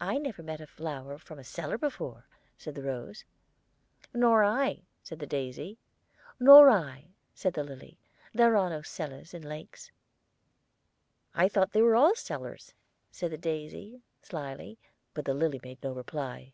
[0.00, 2.26] "I never met a flower from a cellar before,"
[2.58, 3.24] said the rose.
[4.12, 5.78] "Nor I," said the daisy.
[6.40, 8.00] "Nor I," said the lily.
[8.34, 9.92] "There are no cellars in lakes."
[11.32, 12.56] "I thought they were all cellar,"
[13.12, 14.80] said the daisy, slyly;
[15.14, 16.52] but the lily made no reply.